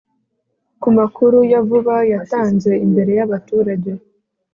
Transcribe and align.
ku 0.81 0.87
makuru 0.97 1.37
ya 1.51 1.59
vuba 1.67 1.95
yatanze 2.11 2.71
imbere 2.85 3.11
y’ 3.17 3.21
abaturage 3.25 3.91